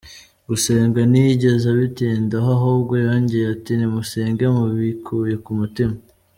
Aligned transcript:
Gusenga 0.47 0.99
ntiyigeze 1.09 1.65
abitindaho 1.73 2.49
ahubwo 2.57 2.93
yongeyeho 3.05 3.53
ati 3.55 3.71
nimusenge 3.75 4.43
mubikuye 4.55 5.35
kumutima. 5.45 5.95